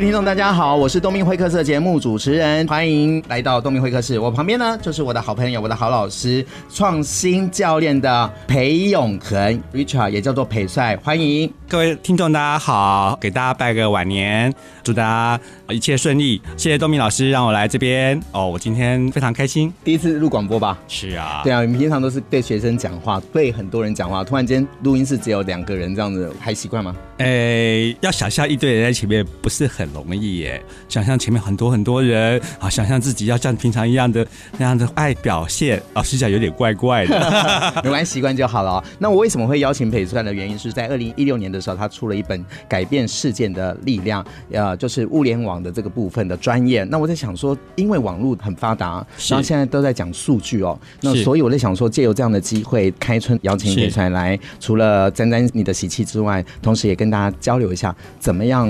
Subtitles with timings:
[0.00, 4.18] 位听众，大家好，我是东明会客室的节目主持人，欢迎来到东明会客室。
[4.18, 6.42] 我旁边呢，就是我的好朋友，我的好老师，
[6.72, 14.50] 创新教练的裴永恒 Richard，也叫做裴帅，欢迎各位听众，大家好，给大家拜个晚年，
[14.82, 16.40] 祝大家一切顺利。
[16.56, 20.78] 谢谢东明老师让我来这边哦，我今天非常开心，第一次录广播吧？
[20.88, 26.96] 是啊，对啊，你平常都是对学生讲话，对很多人讲话，突然间录音室只有两个人这样子，还习惯吗？
[27.20, 30.60] 诶，要想象一堆人在前面不是很容易耶。
[30.88, 37.20] 想象前面很多很多人，啊，想象自己要像平常一样的那样的爱表现，老实讲有点怪怪的。
[37.84, 38.82] 没关系，习惯就好了。
[38.98, 46.84] 那我为什么会邀请裴帅的原因是在二零一六年的时候，他出了一本《改变事件的力量》，呃，就是物联网的这个部分的专业。
[46.84, 58.68] 那我在想说，因为网络很发达，然后现在都在讲数据哦，那所以我在想说，借由这样的机会，开春邀请裴帅来，除了沾沾你的喜气之外，同时也跟大家交流一下，怎么样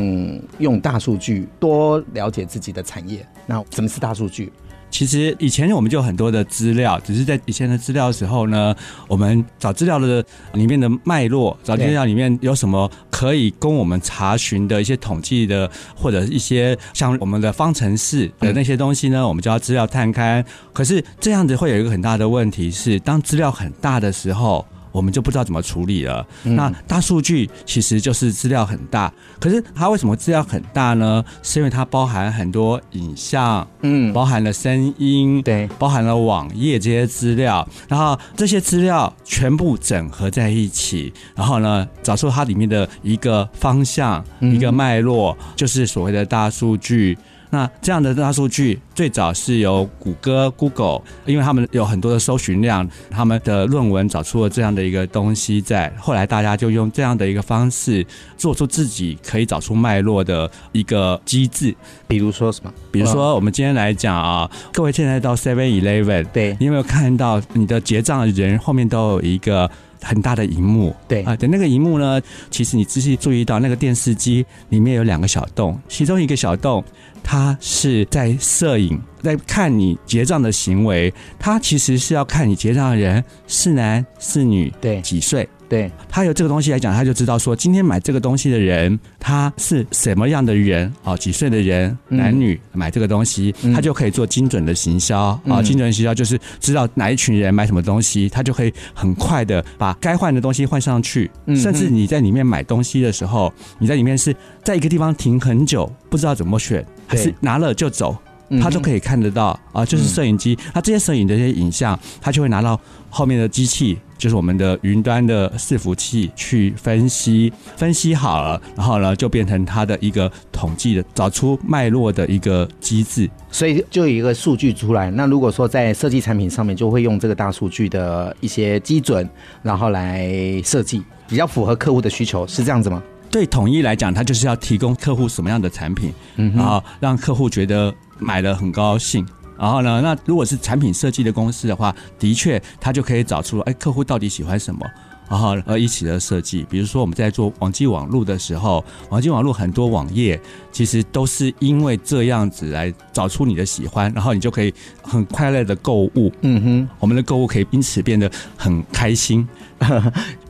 [0.58, 3.27] 用大数据多了解自己的产业。
[3.46, 4.52] 那什么是大数据？
[4.91, 8.74] 其实以前我们就有很多的资料，只是在以前的资料的时候呢，
[9.06, 10.24] 我们找资料的
[10.55, 20.44] 里面的脉络，找资料里面有什么可以供我们查询的一些统计的，或者一些像我们的方程式的那些东西呢，我们就要资料探勘。
[20.72, 24.66] 可是这样子会有一个很大的问题是，当资料很大的时候。
[24.92, 26.27] 我们就不知道怎么处理了。
[26.44, 31.24] 嗯、那大数据其实就是资料很大，可是它为什么资料很大呢？
[31.42, 47.17] 是因为它包含很多影像，嗯，包含了声音，对，包含了网页这些资料，然后这些资料全部整合在一起，然后呢，找出它里面的一个方向，嗯、一个脉络，就是所谓的大数据。
[47.50, 55.92] 那这样的大数据最早是由谷歌 Google，因为他们有很多的搜寻量，他们的论文找出了这样的一个东西在。
[55.98, 58.06] 后来大家就用这样的一个方式，
[58.36, 61.74] 做出自己可以找出脉络的一个机制。
[62.06, 62.72] 比如说什么？
[62.92, 69.68] 比如说我们今天来讲啊，各位现在到 Seven Eleven，对，你有没有看到你的结账的人后面都有一个
[70.00, 70.94] 很大的荧幕？
[71.08, 76.84] 对啊，等那个荧幕呢，其实你仔细注意到那个电视机里面有两个小洞，其中一个小洞。
[77.30, 81.14] 他是在摄影，在看你结账的行为。
[81.39, 85.48] 他其实是要看你结账的人是男是女，对，几岁。
[85.68, 95.62] 对，他有这个东西来讲，他就知道说今天买这个东西的人他是什么样的人哦，几岁的人，男女买这个东西，嗯、他就可以做精准的行销啊、嗯哦。
[95.62, 101.30] 精准的行销就是知道哪一群人买什么东西，他就可以很快的把该换的东西换上去。
[101.47, 108.17] 嗯、甚至你在里面买东西的时候，你在里面是在一个地方停很久，不知道怎么选，还是拿了就走。
[108.61, 112.77] 他都可以看得到啊，就是摄影机，他这些摄影的这些影像，他就会拿到
[113.09, 125.13] 后面的机器，就是我们的云端的伺服器去分析，分析好了，然后呢，就变成他的一个统计的，找出脉络的一个机制，所以就有一个数据出来。
[125.13, 129.31] 那如果说在设计产品上面，就会用这个大数据的一些基准，
[129.62, 130.29] 然后来
[130.65, 133.00] 设计，比较符合客户的需求，是这样子吗？
[133.31, 137.94] 对，统一来讲，它就是要提供客户什么样的产品，嗯，然后让客户觉得。
[138.23, 139.26] 买了很高兴，
[139.58, 144.87] 然后呢，那如果是产品设计的公司的话，的确他就可以找出哎，客户到底喜欢什么，
[145.26, 146.67] 然后呃一起的设计。
[146.69, 150.38] 比如说我们在做网际网路的时候，网际网络很多网页
[150.70, 154.70] 其实都是因为这样子来找出你的喜欢，然后你就可以
[155.00, 156.31] 很快乐的购物。
[156.43, 159.49] 嗯哼，我们的购物可以因此变得很开心。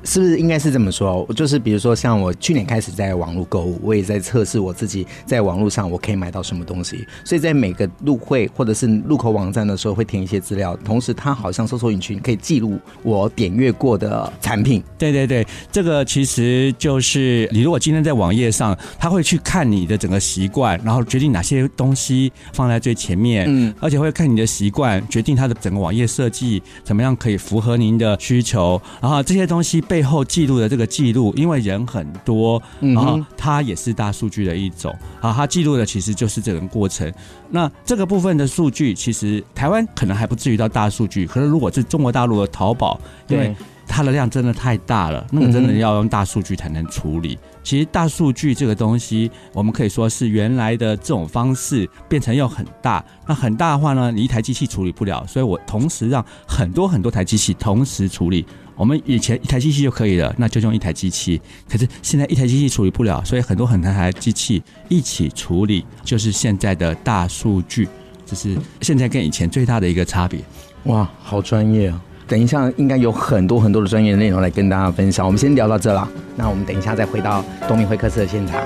[0.02, 1.26] 是不是应该是这么说？
[1.36, 7.06] 就是比如说，像我去年开始在网络购物，我也在测试我自己在网络上我可以买到什么东西。
[7.24, 14.82] 所以在每个入会或者是入口网站的时候，会填一些资料，同时它好像搜索引擎可以记录我点阅过的产品。
[14.96, 29.84] 对对对，这个其实就是你如果今天在网页上，他会去看你的整个习惯，然后决定哪些东西放在最前面，嗯，而且会看你的习惯，决定它的整个网页设计怎么样可以符合您的需求，然后这些东西。
[29.90, 35.32] 背后记录的这个记录，因为人很多，然后它也是大数据的一种啊。
[35.32, 37.12] 它记录的其实就是这个过程。
[37.48, 43.52] 那这个部分的数据，其实台湾可能还不至于到大数据，可是如果是中国大陆的淘宝，因为
[43.84, 47.36] 它的量真的太大了，那个真的要用大数据才能处理。
[47.64, 53.04] 其实大数据这个东西，我们可以说是原来的这种方式变成又很大。
[53.26, 58.46] 那很大的话呢，你一台机器处理不了，所以我同时让很多很多台机器同时处理。
[58.80, 61.38] 我们以前一台机器就可以了，那就用一台机器。
[61.68, 67.86] 可是现在一台机器处理不了，所以很多很多台机器一起处理，就是现在的大数据，
[68.24, 70.40] 这是现在跟以前最大的一个差别。
[70.84, 72.02] 哇，好专业啊！
[72.26, 75.26] 等一下应该有很多很多的专业的内容来跟大家分享。
[75.26, 78.64] 我们先聊到这了，那我们等一下再回到东明会客室的现场。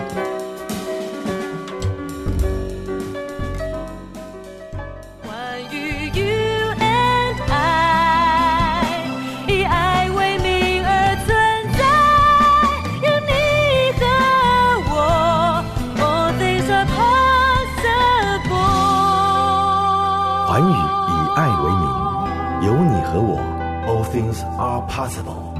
[24.14, 25.54] things are possible.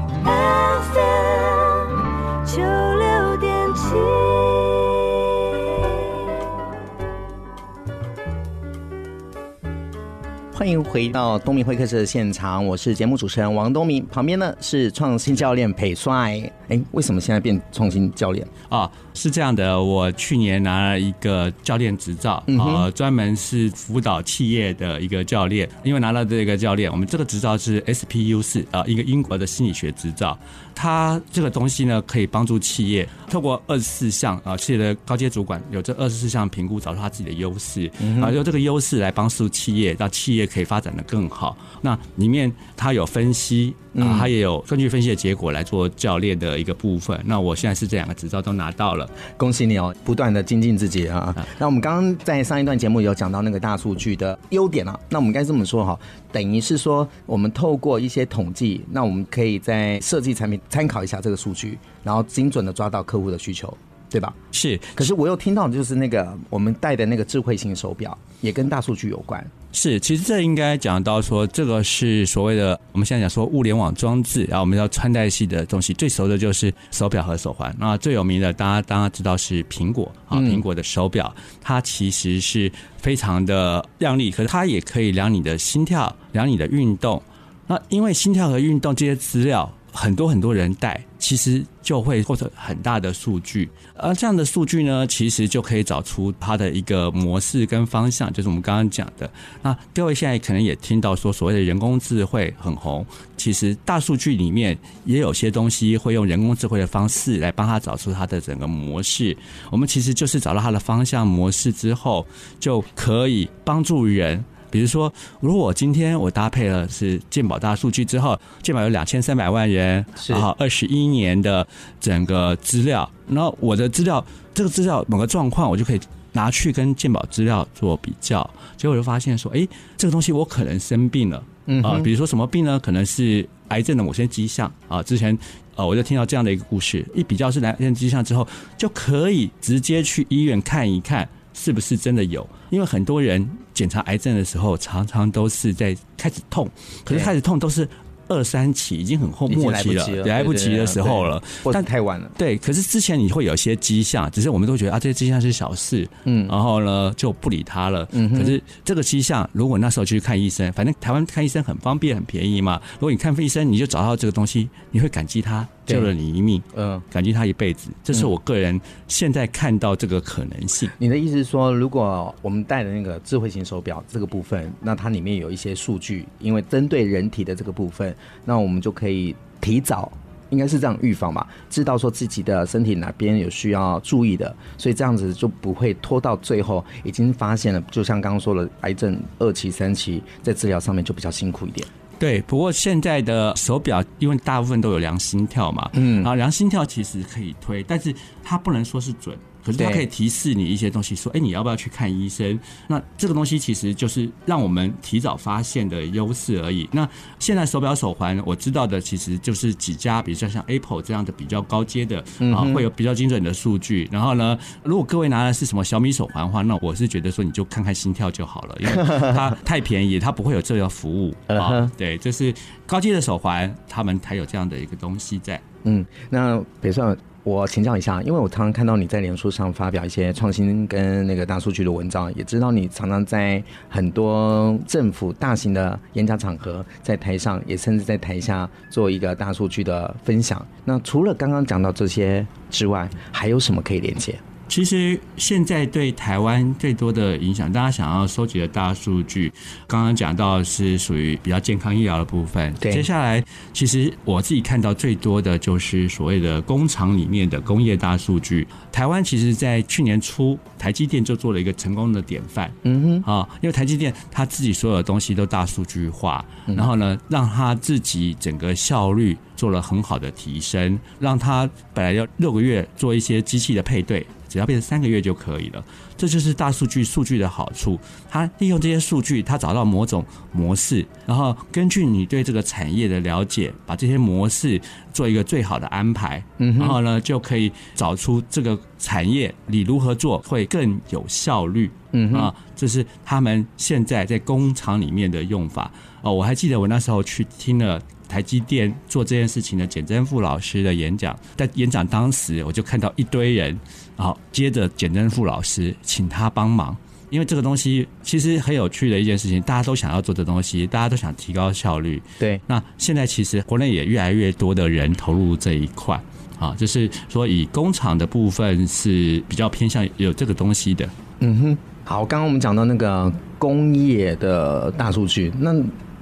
[10.65, 16.41] 欢迎回到东明会客室的现场，我是节目主持人王东明，旁边呢是创新教练裴帅。
[16.69, 18.91] 哎，为什么现在变创新教练啊？
[19.13, 25.69] 是这样的，我去年拿了一个教练执照，嗯、呃，专门是辅导企业的一个教练。
[25.83, 30.35] 因为拿了这个教练，我们这个执照是 SPU 四啊，一个英国的心理学执照。
[30.73, 37.89] 它这个东西呢，可以帮助企业透过二十四项啊，企业的高阶主管有这二十四项评估，找出他自己的优势，
[38.19, 41.55] 啊，用这个优势来帮助企业，让企业可以发展的更好。
[41.81, 43.75] 那里面它有分析。
[43.97, 47.17] 啊，他也有根据分析的结果来做教练的一个部分。
[47.23, 49.95] 那我现在是这两个执照都拿到了，恭喜你哦！
[50.03, 51.33] 不断的精进自己啊。
[51.57, 55.97] 那我们刚刚在上一段节目有讲到那个大数据的优点啊，那我们该这么说哈，
[56.29, 63.77] 等于是说我们透过一些统计，那我们可以在设计产品参考一下这个数据，然后精准的抓到客户的需求，
[64.09, 64.33] 对吧？
[64.51, 64.79] 是。
[64.93, 69.45] 可是我又听到就是那个我们戴的那个智慧型手表也跟大数据有关。
[69.71, 77.75] 是，其实这应该讲到说，这个是所谓的我们现在讲说物联网装置，然后我们要穿戴系的东西，最熟的就是手表和手环。
[77.77, 87.21] 那最有名的，大家大家知道是苹果啊，苹果的手表，它其实是非常的亮丽，可是它也可以量你的心跳，量你的运动。
[87.67, 89.69] 那因为心跳和运动这些资料。
[89.95, 99.31] 很多很多人带，其实就会获得很大的数据，而这样的数据呢，其实就可以找出它的一个模式跟方向，就是我们刚刚讲的。
[99.61, 103.05] 那各位现在可能也听到说，所谓的人工智慧很红，
[103.37, 109.35] 其实大数据里面也有些东西会用人工智慧的方式来帮他找出它的整个模式。
[109.71, 112.27] 我们其实就是找到它的方向模式之后，
[112.59, 114.43] 就可以帮助人。
[114.75, 121.65] 比如说，如果我今天我搭配了是健保大数据之后，健保有两千三百万人，然后二十一年的
[121.97, 124.21] 整个资料，然后我的资料
[124.53, 125.99] 这个资料某个状况，我就可以
[126.33, 128.43] 拿去跟健保资料做比较，
[128.75, 131.41] 结果我就发现说，哎，这个东西我可能生病了，
[131.81, 132.77] 啊，比如说什么病呢？
[132.77, 135.01] 可能是癌症的某些迹象啊。
[135.01, 135.37] 之前
[135.75, 138.45] 呃，我就听到这样的一个故事，一比较是癌症迹象之后，
[138.77, 141.29] 就可以直接去医院看一看。
[141.55, 142.47] 是不是真的有？
[142.69, 146.69] 因为很多人检查癌症的时候，常常都是在开始痛，
[147.03, 147.89] 可是开始痛都是。
[148.27, 151.39] 二三期已经很后末期了，来不及的时候了，
[151.71, 152.27] 但太晚了。
[152.35, 158.07] 对，可是之前你会有一些迹象，只是我们都觉得啊，这些迹象是小事，嗯，然后呢就不理他了。
[158.13, 162.81] 嗯，可是这个迹象，如果那时候去看医生，反正台湾看医生很方便、很便宜嘛。
[162.95, 167.89] 如果你看医生，你就找到这个东西，你会感激他救了你一命，嗯，感激他一辈子。
[168.03, 170.89] 这是我个人现在看到这个可能性。
[170.97, 178.15] 你的意思是说，如果我们戴的那个智慧型手表这个部分，那它里面有一些数据，因为针对人体的这个部分。
[178.43, 180.11] 那我们就可以提早，
[180.49, 187.81] 应该是这样预防吧，知道说自己的身体哪边有需要注意的，所以这样子就不会拖到最后已经发现了。
[187.91, 191.87] 就像刚刚说的，癌症二期、三期，在治疗上面就比较辛苦一点。
[192.17, 199.37] 对，不过现在的手表，因为大部分都有量心跳嘛，嗯，啊，量心跳其实可以推，但是它不能说是准。
[199.65, 202.59] 可是它可以提示你一些东西，说，哎，你要不要去看医生？
[202.87, 206.87] 那这个东西其实就是让我们提早发现的优势而已。
[206.91, 214.07] 那现在手表手环，我知道的其实就是几家，比如说像 Apple 这样的比较高阶的啊，会有比较精准的数据。
[214.11, 218.93] 然后呢，如果各位拿的是什么小米手环的话，那我是觉得说你就看看心跳就好了，因为
[219.33, 221.91] 它太便宜，它不会有这个服务啊。
[221.97, 222.53] 对，就是
[222.85, 225.59] 高阶的手环，他们才有这样的一个东西在。
[225.85, 227.17] 嗯，那比如说。
[227.45, 240.65] 我请教一下，因为我常常看到你在脸书上发表一些创新跟那个大数据的文章，也知道你常常在很多政府大型的演讲场合，在台上也甚至在台下做一个大数据的分享。
[240.85, 244.33] 那除了刚刚讲到这些之外，还有什么可以连接？
[244.67, 249.51] 其实现在对台湾最多的影响，大家想要收集的大数据，
[249.87, 252.73] 刚刚讲到是属于比较健康医疗的部分。
[252.79, 253.43] 对，接下来
[253.73, 258.67] 其实我自己看到最多的就是所谓的工厂里面的工业大数据。
[258.91, 262.71] 台湾其实，在去年初，台积电就做了一个成功的典范。
[262.83, 274.25] 嗯哼，啊，因为台积电他自己所有的东西都大数据化，然后呢，让他自己整个效率做了很好的提升，让他本来要六个月做一些机器的配对。
[274.55, 275.83] 只要变成三个月就可以了，
[276.15, 277.99] 这就是大数据数据的好处。
[278.29, 284.79] 它利用这些数据，它找到某种模式，然后根据你对这个产业的了解，把这些模式
[285.11, 291.91] 做一个最好的安排，嗯然后呢，就可以找出这个产业你如何做会更有效率。
[292.13, 295.91] 嗯啊，这是他们现在在工厂里面的用法。
[296.21, 298.01] 哦，我还记得我那时候去听了。
[298.27, 303.79] 台积电做这件事情的简真富老师的演讲，在演讲当时，我就看到一堆人，
[304.17, 306.95] 然后接着简真富老师请他帮忙，
[307.29, 312.21] 因为这个东西其实很有趣的一件事情，大家都想要做这东西，大家都想提高效率。
[312.39, 316.19] 对，那现在其实国内也越来越多的人投入这一块，
[316.59, 321.09] 啊，就是说以工厂的部分是比较偏向有这个东西的。
[321.39, 325.75] 嗯哼，好，刚刚我们讲到那个工业的大数据，那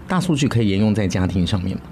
[0.08, 1.84] 大数据可以沿用在家庭上面吗？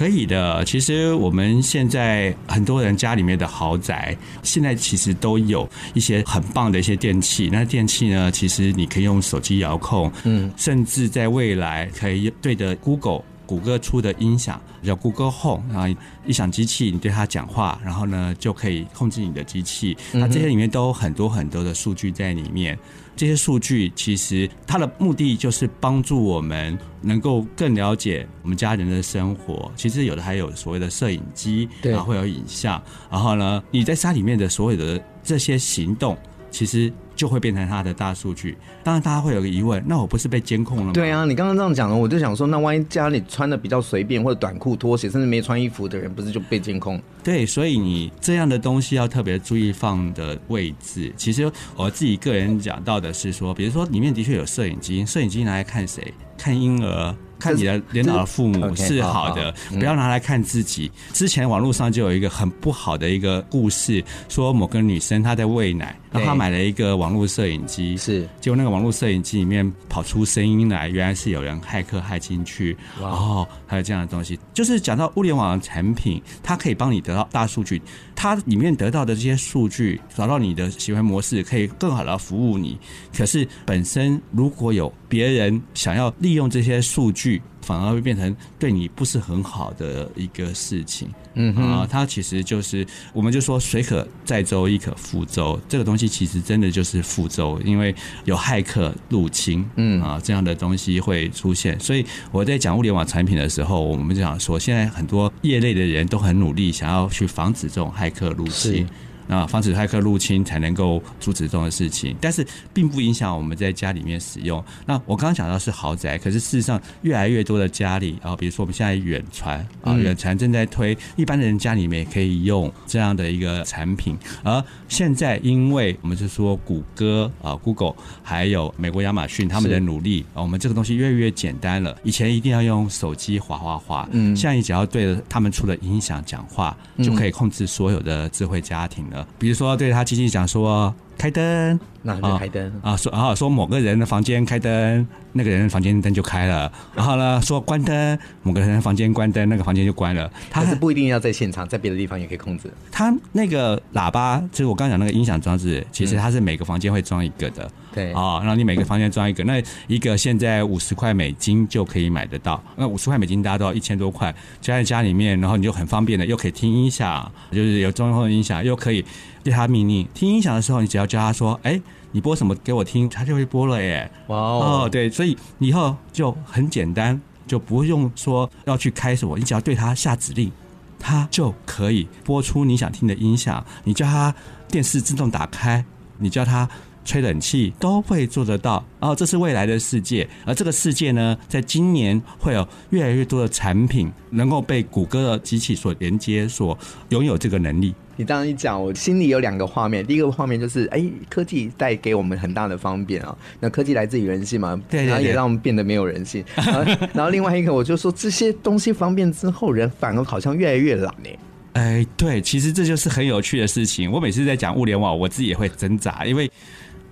[0.00, 7.50] 可以的，其实我们现在很多人家里面的豪宅，现在其实都有一些很棒的一些电器。
[7.52, 19.96] 那电器呢，其实你可以用手机遥控，嗯，甚至在未来可以对着 Google 谷歌出的音响叫 Google Home，然后一响机器，你对它讲话，然后呢就可以控制你的机器。
[20.12, 22.78] 那这些里面都有很多很多的数据在里面。
[23.16, 29.68] 这些数据其实它的目的就是帮助我们能够更了解我们家人的生活。
[29.74, 32.80] 其实有的还有所谓的摄影机，然后会有影像。
[33.10, 36.16] 然后呢，你在家里面的所有的这些行动，
[36.52, 36.92] 其实。
[37.20, 38.56] 就会变成他的大数据。
[38.82, 40.92] 当然，大家会有个疑问：那我不是被监控了吗？
[40.94, 46.98] 对啊，你刚刚这样讲了，我就想说，那万一家里穿的比较随便，或者短裤、拖鞋，甚至没穿衣服的人，不是就被监控？
[47.22, 51.12] 对，所以你这样的东西要特别注意放的位置。
[51.14, 56.14] 其实我自己个人讲到的是说，比如说里面的确有摄影机，摄影机拿来看谁？
[56.38, 57.14] 看婴儿。
[57.40, 60.92] 看你的领导的父母是好的，不要拿来看自己。
[61.14, 74.38] 之前网络上就有一个很不好的一个故事，说某个女生她在喂奶，然后他买了一个网络摄影机，是结果那个网络摄影机里面跑出声音来，原来是有人骇客骇进去，哦，还有这样的东西。
[74.52, 77.80] 就是讲到物联网的产品，它可以帮你得到大数据，
[78.14, 82.78] 它里面得到的这些数据，找到你的行为模式，可以更好的服务你。
[83.16, 101.78] 可是本身如果有别人想要利用这些数据，反而会变成对你不是很好的一个事情，嗯啊，它其实就是，我们就说水可载舟，亦可覆舟，这个东西其实真的就是覆舟，因为有骇客入侵，嗯啊，这样的东西会出现。
[101.78, 108.88] 所以我在讲物联网产品的时候，我们就想说，现在很多业内的人都很努力，想要去防止这种骇客入侵。
[109.30, 112.44] 啊，防止骇客入侵才能够阻止这种事情，但是
[112.74, 114.62] 并不影响我们在家里面使用。
[114.84, 124.18] 那我刚刚讲到是豪宅，可是事实上越来越多的家里啊，比如说我们现在远传啊，远传正在推，一般的人家里面也可以用这样的一个产品。
[124.42, 131.96] 而现在因为我们是说谷歌啊，Google 还有美国亚马逊他们的努力啊，我们这个东西越来越简单了。
[132.02, 139.19] 以前一定要用手机滑滑滑，嗯，现在你只要对着他们出的音响讲话，就可以控制所有的智慧家庭了。
[139.38, 146.70] 比如说，对他机器讲说开灯，那就开灯啊，说啊说某个人的房间开灯，那个人的房间灯就开了。
[146.94, 150.30] 然后呢，说关灯，某个人的房间关灯，那个房间就关了。
[150.50, 152.72] 他是不一定要在现场，在别的地方也可以控制。
[152.90, 157.70] 他那个喇叭，就是我刚刚讲那个音响装置，其实它是每个房间会装一个的。
[157.92, 162.62] 对啊，然后你每个房间装一个，那一个现在五十块美金就可以买得到。
[162.76, 169.04] 那五十块美金大家都要一千多块，加在家里面，然后你就很方便的，又可以听音响，就是有中控音响，又可以。
[169.42, 171.80] 对他命令，听音响的时候，你只要叫他说：“哎，
[172.12, 174.10] 你播什么给我听？”他就会播了耶。
[174.26, 180.52] 哇哦，对，所以以后就很简单，就不用说要去开什么，你只要对他下指令，
[180.98, 183.64] 他就可以播出你想听的音响。
[183.82, 184.34] 你叫他
[184.68, 185.82] 电视自动打开，
[186.18, 186.68] 你叫他
[187.10, 188.84] 吹冷气，都会做得到。
[189.00, 197.92] 然后这是未来的世界，而这个世界呢，在今年会有越来越多的产品能够被谷歌的机器所连接，所拥有这个能力。
[198.14, 200.06] 你这样一讲，我心里有两个画面。
[200.06, 203.36] 第一个画面就是，哎，科技带给我们很大的方便啊。
[203.58, 206.44] 那科技来自于人性嘛，对，然后也让我们变得没有人性。
[206.54, 211.30] 然后， 然后另外一个，我就说这些东西方便之后，人反而好像越来越懒呢。
[211.72, 214.10] 哎，对，其实这就是很有趣的事情。
[214.10, 216.50] 我每次在讲物联网，我自己也会挣扎，因为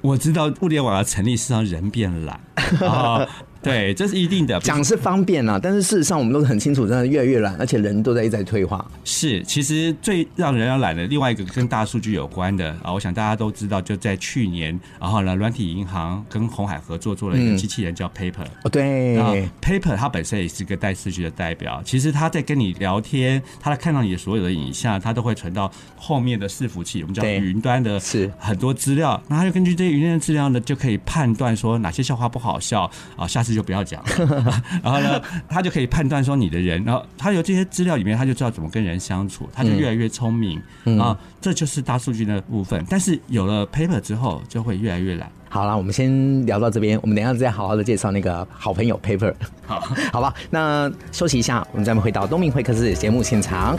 [0.00, 2.40] 我知道物联网的成立是让人变懒。
[3.68, 4.58] 对，这是一定的。
[4.60, 8.84] 讲是方便啊，但是事实上我们都是很清楚，真的越来越懒，而且人都在一直在退化。
[9.04, 18.46] 是，其实最让人要懒的另外一个跟大数据有关的啊，我想大家都知道，就在去年，然后呢，软体银行跟红海合作做了一个机器人叫 Paper。
[18.62, 19.14] 哦，对。
[19.14, 29.22] 然后 Paper 它本身也是个带数据的代表，其实它在跟你聊天，它看到你的所有的影像，它都会存到后面的伺服器，我们叫云端的，是很多资料。
[29.28, 33.57] 那它就根据这些云端的资料呢，就可以判断说哪些笑话不好笑啊，下次。
[33.58, 40.62] 就不要讲了， 然后呢，他就可以判断说你的人，然后他有这些资料里面，他就知道怎么跟人相处，他就越来越聪明
[41.00, 42.84] 啊，这就是大数据的部分。
[42.88, 45.28] 但是有了 Paper 之后，就会越来越懒。
[45.48, 49.34] 好了，我们先聊到这边，我们等一下再好好的介绍那个好朋友 Paper。
[49.66, 49.80] 好，
[50.12, 53.76] 好吧，那休息一下，我们再回到东明会客室节目现场。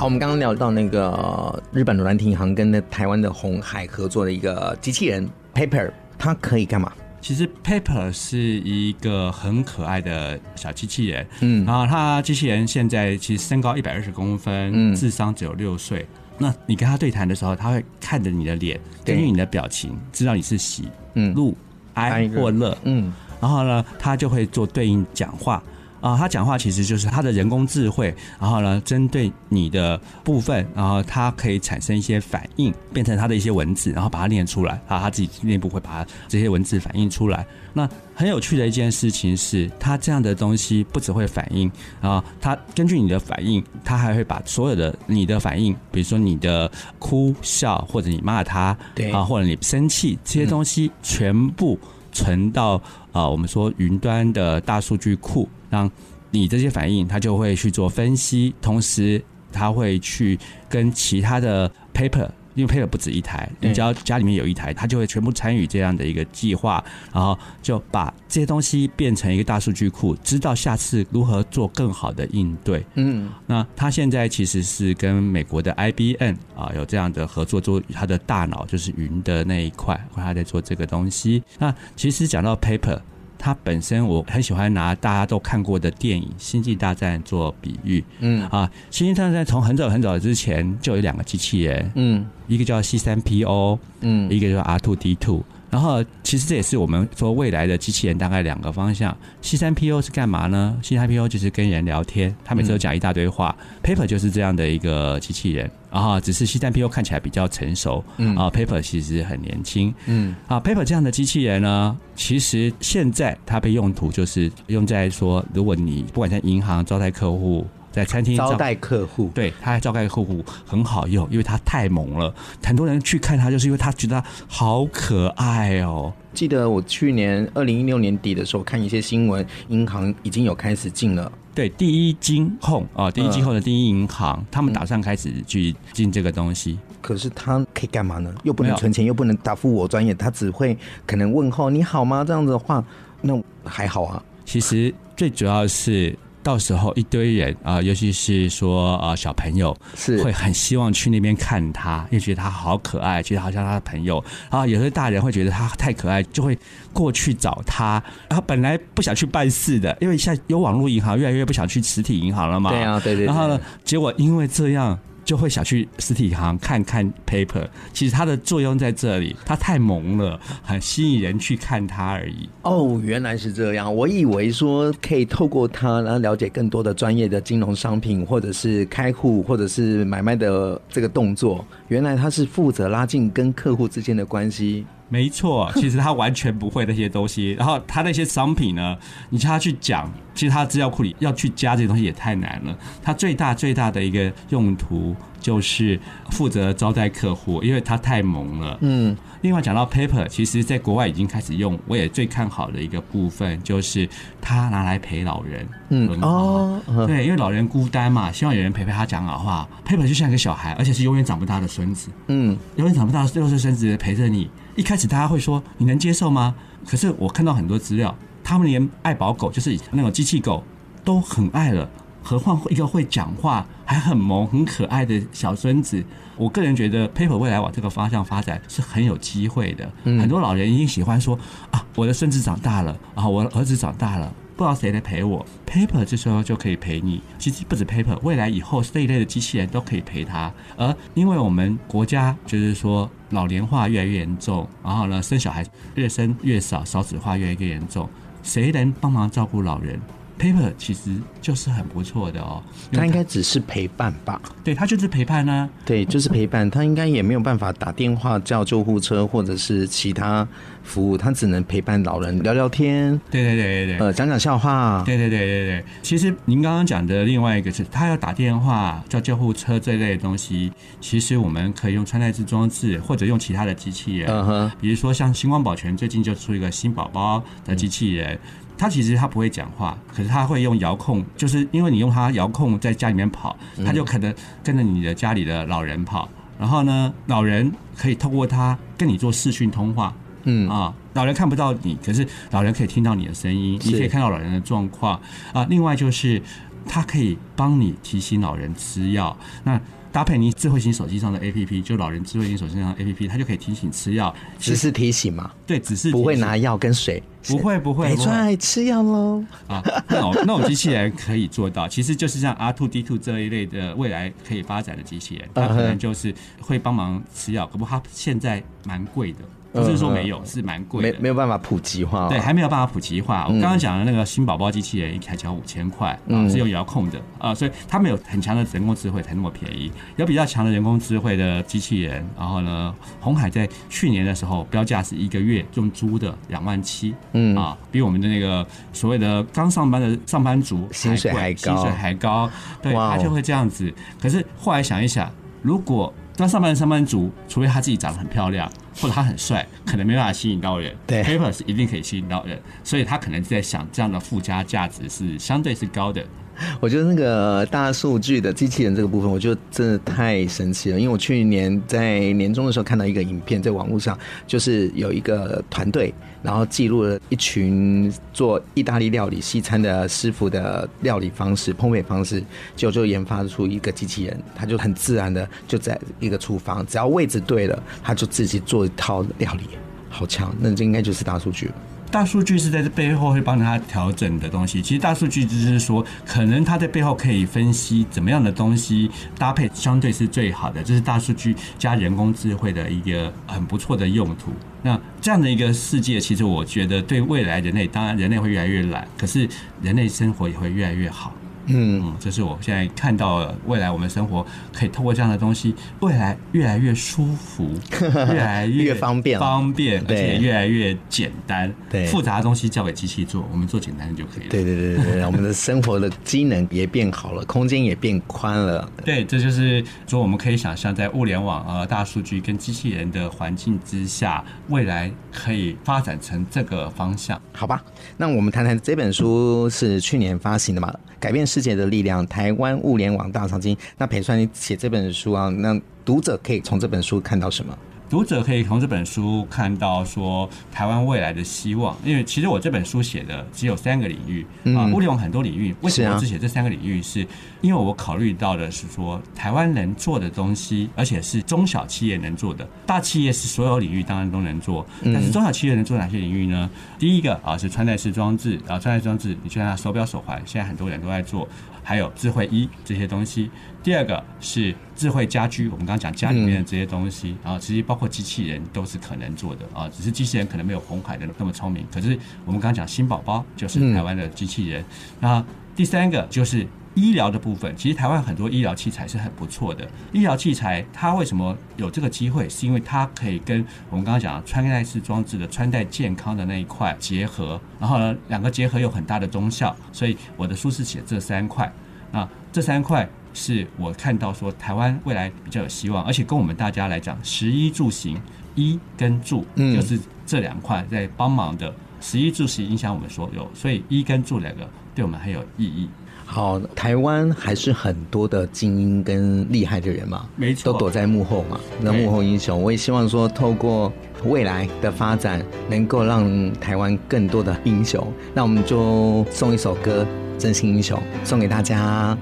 [0.00, 6.92] 我们刚刚聊到那个日本的软体银行跟那台湾的红海合作的一个机器人 Paper，它可以干嘛？
[7.20, 16.06] 其实 Paper 是一个很可爱的小机器人，嗯，然后它机器人现在其实身高一百二十公分，嗯，智商只有六岁。
[16.38, 21.56] 那你跟他对谈的时候，他会看着你的脸，根据你的表情，知道你是喜、嗯、怒、
[21.94, 25.62] 哀或乐，嗯，然后呢，他就会做对应讲话。
[26.00, 37.44] 啊，他讲话其实就是他的人工智慧，然后呢，针对你的部分，然后它可以产生一些反应，变成他的一些文字，然后把它念出来啊，他自己内部会把它这些文字反映出来。
[37.72, 41.70] 那很有趣的一件事情是，他这样的东西不只会反应
[42.00, 51.78] 啊，他根据你的反应，他还会把所有的你的反应，比如说你的哭笑，或者你骂他，对啊，或者你生气这些东西，全部
[52.12, 52.80] 存到
[53.12, 55.48] 啊，我们说云端的大数据库。
[55.70, 55.90] 让
[56.30, 72.84] 你这些反应，他就会去做分析，同时他会去跟其他的 paper，因为 paper 不止一台，你只要家里面有一台，他就会全部参与这样的一个计划，然后就把这些东西变成一个大数据库，知道下次如何做更好的应对。
[72.96, 81.42] 嗯，那他现在其实是跟美国的 IBM 啊有这样的合作，做他的大脑就是云的那一块，他在做这个东西。
[81.58, 83.00] 那其实讲到 paper。
[83.38, 88.42] 它本身我很喜欢拿大家都看过的电影《星际大战》做比喻，嗯。
[88.48, 95.42] 啊，《星际大战》从很早很早之前就有两个机器人，嗯，一个叫 C 三 PO，嗯，一个叫 R two D two。
[95.70, 99.14] 然后，其实这也是我们说未来的机器人大概两个方向。
[99.42, 103.54] C3PO 是干嘛呢？C3PO 就是跟人聊天，他每次都讲一大堆话。
[103.60, 117.66] 嗯、Paper 就是这样的一个机器人，然后只是 C3PO 看起来比较成熟，嗯，啊，Paper 其实很年轻，嗯，啊，Paper 这样的机器人呢，其实现在它被用途就是用在说，如果你不管在银行招待客户。
[117.98, 122.32] 在餐厅招待客户，对，他还招待客户很好用，因为他太萌了，
[122.64, 126.12] 很多人去看他，就是因为他觉得他好可爱哦。
[126.32, 131.32] 记得我去年二零一六年底的时候看一些新闻，银行已经有开始进了。
[131.52, 136.78] 对，第一金控啊，第一金控的第一银行，呃、他们打算开始去进这个东西。
[137.02, 138.32] 可是他可以干嘛呢？
[138.44, 142.22] 又不能存钱，又不能答复我专业，他只会可能问候你好吗？
[142.24, 142.84] 这样子的话，
[143.20, 144.22] 那还好啊。
[144.44, 146.16] 其实最主要是。
[146.42, 154.66] 到时候一堆人啊、呃，尤其是说啊、呃、小朋友是会很希望去那边看他，因为觉得他好可爱，觉得好像他的朋友啊。
[154.66, 156.58] 有些大人会觉得他太可爱，就会
[156.92, 158.02] 过去找他。
[158.28, 162.70] 然后本来不想去办事的，因为现在有网络银行，越来越不想去实体银行了嘛。
[162.70, 163.26] 对啊，对对，对。
[163.26, 164.98] 然后呢，结果因为这样。
[165.28, 172.48] 就会想去实体行看看 Paper，其实它的作用在这里，它太萌了，很吸引人去看它而已。
[172.62, 181.62] 哦，原来是这样，我以为说可以透过它，然后了解更多的专业的金融商品，或者是开户，或者是买卖的这个动作。
[181.88, 184.86] 原来它是负责拉近跟客户之间的关系。
[185.08, 187.52] 没错，其实他完全不会那些东西。
[187.52, 188.96] 然后他那些商品呢，
[189.30, 192.78] 你叫他去讲，其实他资料库里要去加这些东西也太难了。
[193.02, 195.98] 他最大最大的一个用途就是
[196.30, 198.78] 负责招待客户，因为他太萌了。
[198.80, 199.16] 嗯。
[199.42, 204.08] 另外讲到 Paper，其实在国外已经开始用，我也最看好的一个部分就是
[204.40, 205.64] 它拿来陪老人。
[205.90, 209.68] 嗯哦，对，因为老人孤单嘛，希望有人陪陪他讲好话。
[209.86, 212.10] Paper 就像一个小孩，而且是永远长不大的孙子。
[212.26, 214.50] 嗯，永远长不大的六岁孙子陪着你。
[214.74, 216.56] 一开始大家会说你能接受吗？
[216.84, 220.64] 可是我看到很多资料，他们连爱宝狗，就是那种机器狗，
[221.04, 221.88] 都很爱了。
[222.22, 226.04] 何况一个会讲话还很萌、很可爱的小孙子，
[226.36, 229.90] 我个人觉得 Paper 未来往这个方向发展是很有机会的。
[230.04, 231.38] 很多老人已经喜欢说
[231.70, 235.44] 啊，我的孙子长大了啊，我的儿子长大了，不知道谁来陪我。
[235.66, 237.22] Paper 这时候就可以陪你。
[237.38, 240.52] 其实不止 Paper，未来以后这一类的机器人都可以陪他。
[240.76, 248.08] 而因为我们国家就是说老年化越来越严重，然后呢，生小孩越生越少，少子化越来越严重，
[248.42, 250.00] 谁能帮忙照顾老人
[250.38, 251.10] ？Paper 其实
[251.42, 254.40] 就是很不错的哦，它应该只是陪伴吧？
[254.62, 255.68] 对，它就是陪伴呢、啊。
[255.84, 256.70] 对，就是陪伴。
[256.70, 260.46] 它应该也没有办法打电话叫救护车或者是其他
[260.82, 263.18] 服务，它只能陪伴老人聊聊天。
[263.30, 265.02] 对对对对对，呃，讲讲笑话。
[265.04, 265.84] 对对对对对。
[266.02, 274.70] 其实您刚刚讲的另外一个是，他要打电话叫救护车这类的东西，其实我们可以用穿戴式装置或者用其他的机器人。
[274.80, 278.34] 比如说像星光保全最近就出一个新宝宝的机器人。
[278.34, 278.38] 嗯
[278.78, 290.14] 他其实他不会讲话，可是他会用遥控，就是因为你用它遥控在家里面跑，他就可能跟着你的家里的老人跑，然后呢，老人可以透过他跟你做视讯通话，
[290.44, 295.20] 嗯啊，老人看不到你，可是老人可以听到你的声音，你可以看到老人的状况
[295.52, 295.66] 啊。
[295.68, 296.40] 另外就是
[296.86, 299.80] 他可以帮你提醒老人吃药，那。
[300.12, 305.50] 搭配你智慧型手机上的 APP，就老人智慧型手机上的 APP，它就可以提醒吃药，只是提醒嘛？
[305.66, 308.08] 对，只是不会拿药跟水，不会不会。
[308.08, 309.82] 没错，吃药喽啊！
[310.08, 319.38] 那种那种机器人可以做到，其实就是像 R two D two 这一类的未来可以发展的机器人，它可能就是会帮忙吃药，可不，它现在蛮贵的。
[319.78, 322.28] 不是说没有，是蛮贵的，没没有办法普及化，哦。
[322.28, 323.44] 对，还没有办法普及化。
[323.46, 329.90] 我刚刚讲的那个新宝宝机器人一台只要五千块，嗯，是用遥控的啊，所以它没有很强的人工智慧才那么便宜。
[330.16, 342.50] 有比较强的人工智慧的机器人，然后呢，红海在去年的时候标价是一个月用租的两万七，嗯啊，比我们的那个所谓的刚上班的上班族薪水还高，薪水还高，
[342.82, 343.92] 对，他就会这样子。
[344.20, 345.30] 可是后来想一想，
[345.62, 348.70] 如果刚上班的上班族，除非他自己长得很漂亮。
[349.00, 350.92] 或者他很帅，可能没办法吸引到人。
[351.06, 356.24] 对，Paper 是一定可以吸引到人，所以他可能在想这样的附加价值是相对是高的。
[356.80, 360.98] 我觉得那个大数据的机器人这个部分，我觉得真的太神奇了。
[360.98, 372.42] 因为我去年在年终的时候看到一个影片，在网络上，就是有一个团队，然后记录了一群做意大利料理西餐的师傅的料理方式、烹饪方式，
[372.74, 379.62] 就就研发出一个机器人，他就很自然的就在一个厨房，只要位置对了，他就自己做一套料理，
[380.08, 380.54] 好强！
[380.58, 381.70] 那这应该就是大数据。
[382.10, 384.80] 大数据是在这背后会帮他调整的东西。
[384.80, 390.82] 其实大数据就是说，可能他在背后可以分析怎么样的东西搭配相对是最好的。
[390.82, 394.52] 这是大数据加人工智慧的一个很不错的用途。
[394.82, 399.46] 那这样的一个世界，其实我觉得对未来人类，当然人类会越来越懒，可是
[399.82, 401.32] 人类生活也会越来越好。
[401.68, 411.72] 嗯，这是我现在看到未来我们生活可以透过这样的东西，未来越来越舒服， 越来越方便，方便，而且越来越简单。
[411.90, 414.50] 对，复杂的东西交给机器做，我们做简单的就可以了。
[414.50, 418.90] 对对对对，我们的生活的机能也变好了，空间也变宽了。
[419.04, 427.40] 对，这就是说我们可以想象，在物联网呃大数据跟机器人的环境之下，未来可以发展成这个方向。
[427.52, 427.82] 好吧，
[428.16, 430.92] 那我们谈谈这本书是去年发行的嘛？
[431.20, 433.76] 改变世界的力量，台湾物联网大长今。
[433.96, 437.76] 那裴川，你写这本书啊，那读者可以从这本书看到什么？
[438.08, 447.02] 读者可以从这本书看到说台湾未来的希望，因为其实我这本书写的只有三个领域啊，物联网很多领域，为什么我只写这三个领域？
[447.02, 447.20] 是
[447.60, 456.70] 因为我考虑到的是说台湾能做的东西，而且是中小企业能做的，大企业是所有领域当然都能做，但是中小企业能做哪些领域呢？
[456.98, 461.46] 第一个啊是穿戴式装置啊，穿戴式装置，你就像手表、手环，现在很多人都在做。
[461.80, 463.50] 还有智慧衣这些东西，
[463.82, 471.86] 第二个是智慧家居，我们刚刚讲家里面的这些东西，然后其实包括机器人都是可能做的啊，只是机器人可能没有红海的那么聪明。
[471.94, 474.84] 可是我们刚刚讲新宝宝就是台湾的机器人，
[475.20, 475.42] 那
[475.76, 479.88] 第三个就是医疗的部分，其实台湾很多医疗器材是很不错的。
[480.12, 482.48] 医疗器材它为什么有这个机会？
[482.48, 489.76] 是因为它可以跟我们刚刚讲的穿戴式装置的穿戴健康的那一块结合，然后呢，两个结合有很大的功效。
[489.92, 491.72] 所以我的书是写这三块，
[492.10, 493.08] 那这三块
[493.38, 498.20] 是我看到说台湾未来比较有希望，而且跟我们大家来讲，十一住行，
[498.56, 501.72] 一跟住，就是这两块在帮忙的。
[502.00, 505.88] 十一住行影响我们所有，所以一跟住两个对我们很有意义。
[506.24, 512.62] 好，台湾还是很多的精英跟厉害的人嘛，没错，都躲在幕后嘛，那幕后英雄。
[512.62, 513.92] 我也希望说，透过
[514.26, 518.06] 未来的发展，能够让台湾更多的英雄。
[518.34, 520.06] 那我们就送一首歌
[520.40, 522.16] 《真心英雄》送给大家。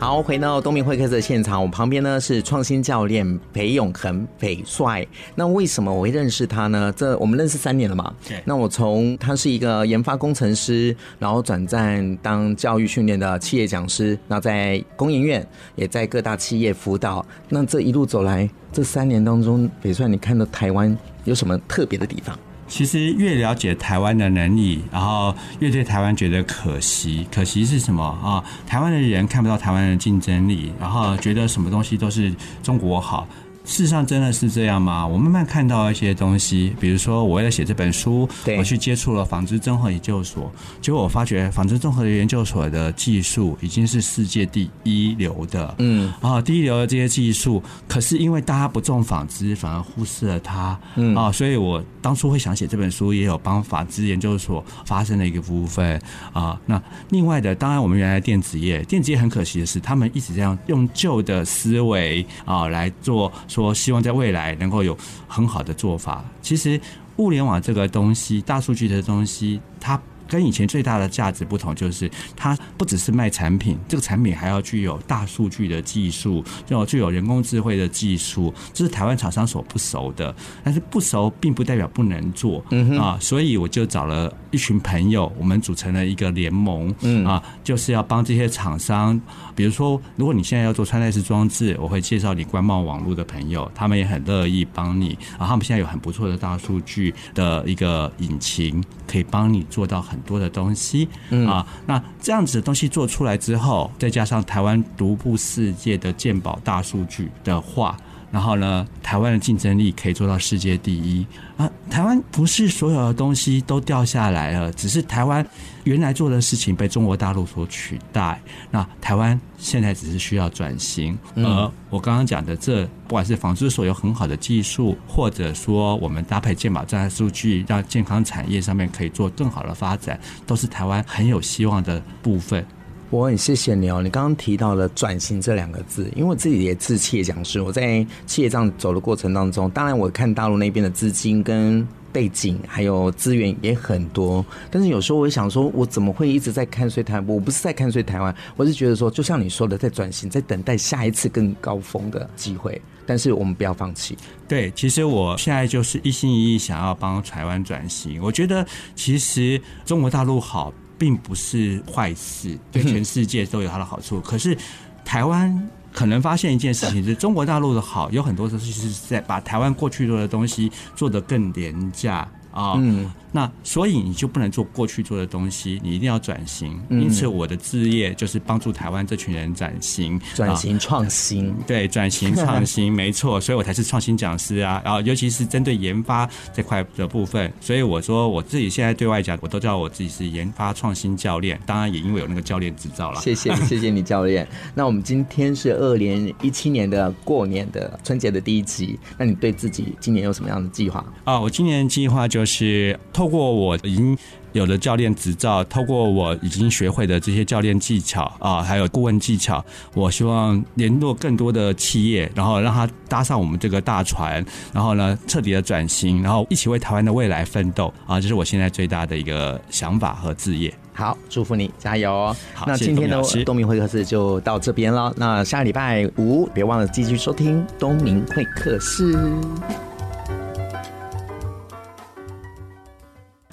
[0.08, 5.06] 好，回到东明会客室的现场，我旁边呢是创新教练裴永恒，裴帅。
[5.36, 6.93] 那为什么我会认识他呢？
[6.96, 8.13] 这我们认识三年了嘛。
[8.26, 8.41] 对。
[8.46, 17.26] 那我从他是一个研发工程师，然后转战当教育训练的企业讲师，那在工研院也在各大企业辅导。
[17.50, 22.39] 那这一路走来，这三年当中，裴帅，你看到台湾有什么特别的地方？
[22.67, 27.25] 其实越了解台湾的能力，然后越对台湾觉得可惜。
[27.32, 28.43] 可惜是什么啊？
[28.67, 33.27] 台湾的人看不到台湾的竞争力，然后觉得什么东西都是中国好。
[33.67, 35.06] 事实上真的是这样吗？
[35.06, 38.27] 我慢慢看到一些东西，比如说我为了写这本书，
[38.58, 40.49] 我去接触了纺织综合研究所，
[40.82, 56.01] 结果我发觉纺织综合研究所的技术已经是世界第一流的，嗯，啊，第一流的这些技术，可是因为大家不重纺织，反而忽视了它，嗯，啊，所以我当初会想写这本书，也有帮纺织研究所发生的一个部分
[56.32, 56.58] 啊。
[56.65, 63.30] 那另外的，当然我们原来电子业，电子业很可惜的是，他们一直这样用旧的思维啊来做。
[63.58, 64.96] 说希望在未来能够有
[65.28, 66.24] 很好的做法。
[66.43, 66.80] 其实
[67.15, 70.00] 物联网这个东西，大数据的东西，它。
[70.30, 80.36] 跟以前最大的价值不同，就是它不只是卖产品，这个产品还要具有大数据的技术，要具有人工智慧的技术，这是台湾厂商所不熟的。
[80.65, 89.17] 但是不熟并不代表不能做，嗯啊，所以我就找了一群朋友，我们组成了一个联盟，嗯啊，就是要帮这些厂商，
[89.58, 100.15] 比如说，如果你现在要做穿戴式装置，我会介绍你官贸网络的朋友，他们也很乐意帮你，然后他们现在有很不错的大数据的一个引擎，可以帮你做到很。
[100.28, 107.98] 多的东西，嗯啊，那这样子的东西做出来之后，再加上台湾独步世界的鉴宝大数据的话。
[108.31, 111.69] 然后呢，台湾的竞争力可以做到世界第一啊！
[111.89, 115.45] 台湾不是所有的东西都掉下来了，只是台湾
[115.85, 118.39] 原来做的事情被中国大陆所取代。
[118.69, 121.17] 那台湾现在只是需要转型。
[121.35, 132.65] 而我刚刚讲的这，不管是纺织所有很好的技术，或者说我们搭配健保这样的数据，让健康产业上面可以做更好的发展，都是台湾很有希望的部分。
[133.10, 147.28] 我很谢谢你哦，你刚刚提到了“转型”这两个字，因为我自己也是企业讲师，我在企业这样走的过程当中，当然我看大陆那边的资金跟背景还有资源也很多，但是有时候我会想说，我怎么会一直在看衰台湾？
[147.30, 154.17] 我不是在看衰台湾，我是觉得说，就像你说的，在转型，在等待下一次更高峰的机会，但是我们不要放弃。
[154.50, 158.22] 对，其实我现在就是一心一意想要帮台湾转型。
[158.22, 160.74] 我觉得其实中国大陆好。
[160.97, 164.19] 并不是坏事，对全世界都有它的好处。
[164.21, 164.57] 可是
[165.05, 172.27] 台湾可能发现一件事情，是中国大陆的好，有很多东西是在把台湾过去做的东西做得更廉价。
[172.58, 176.76] 啊、哦，嗯，那所以你就不能做过去做的东西，你一定要转型。
[176.89, 181.54] 因此，我的置业就是帮助台湾这群人转型、转型创新。
[181.67, 184.82] 对，转型创新， 没错，所以我才是创新讲师啊。
[184.84, 191.60] 然后，尤其是针对研发这块的部分，所以我说我自己现在对外讲，我都叫我自己是研发创新教练。
[191.63, 193.22] 当然，也因为有那个教练执照了。
[193.22, 194.48] 谢谢， 谢谢你，教练。
[194.74, 201.06] 那我们今天是二零一七年的过年的春节的第一集，那你对自己今年有什么样的计划？
[201.24, 202.46] 啊，我今年计划就是。
[202.47, 204.17] 是透过我已经
[204.53, 218.19] 有的教练执照，透过我已经学会的这些教练技巧啊，还有顾问技巧，我希望联络更多的企业，然后让他搭上我们这个大船，然后呢，彻底的转型，然后一起为台湾的未来奋斗啊！
[218.19, 220.73] 这是我现在最大的一个想法和志业。
[220.93, 222.36] 好，祝福你加油哦！
[222.55, 225.13] 好，那今天的东明会客室就到这边了。
[225.15, 229.15] 那下礼拜五别忘了继续收听东明会客室。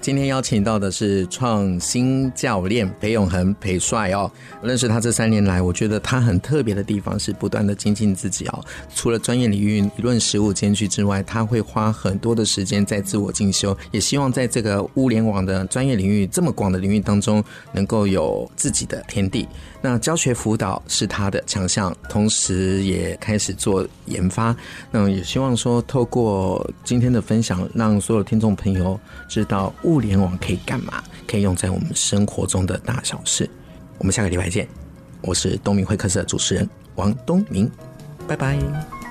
[0.05, 4.31] 今天邀请到的是创新教练裴永恒裴帅哦。
[4.63, 8.63] 认识他这三年来，我觉得他很特别的地方是不断的精进自己哦。
[8.95, 19.49] 除了专业领域理论实务兼具之外，他会花很多的时间在自我进修，也希望在这个物联网的专业领域这么广的领域当中，能够有自己的天地。
[19.87, 24.57] 那教学辅导是他的强项，同时也开始做研发。
[24.91, 30.01] 那也希望说，透过今天的分享，让所有听众朋友知道物。
[30.01, 31.05] 联网可以干嘛？
[31.29, 33.47] 可以用在我们生活中的大小事。
[33.99, 34.67] 我们下个礼拜见。
[35.21, 37.71] 我是东明会客室的主持人王东明，
[38.27, 39.04] 拜拜。